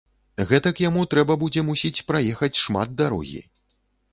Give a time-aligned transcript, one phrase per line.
[0.51, 3.39] Гэтак яму трэба будзе, мусіць, праехаць шмат дарогі.